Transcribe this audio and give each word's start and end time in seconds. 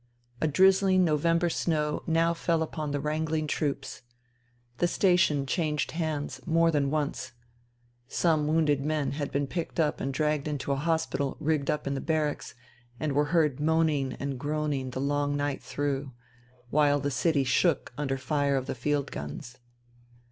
A 0.41 0.47
drizzling 0.47 1.05
November 1.05 1.47
snow 1.47 2.01
now 2.07 2.33
fell 2.33 2.63
upon 2.63 2.89
the 2.89 2.99
wrangling 2.99 3.45
troops. 3.45 4.01
The 4.79 4.87
station 4.87 5.45
changed 5.45 5.91
hands 5.91 6.41
more 6.47 6.71
than 6.71 6.89
once. 6.89 7.33
Some 8.07 8.47
wounded 8.47 8.83
men 8.83 9.11
had 9.11 9.31
been 9.31 9.45
picked 9.45 9.79
up 9.79 10.01
and 10.01 10.11
dragged 10.11 10.47
into 10.47 10.71
a 10.71 10.75
hospital 10.75 11.37
rigged 11.39 11.69
up 11.69 11.85
in 11.85 11.93
the 11.93 12.01
barracks, 12.01 12.55
and 12.99 13.13
were 13.13 13.25
heard 13.25 13.59
moaning 13.59 14.13
and 14.13 14.39
groaning 14.39 14.89
the 14.89 14.99
long 14.99 15.37
night 15.37 15.61
through, 15.61 16.13
while 16.71 16.99
the 16.99 17.11
city 17.11 17.43
shook 17.43 17.93
under 17.95 18.17
fire 18.17 18.57
of 18.57 18.75
field 18.75 19.11
guns. 19.11 19.59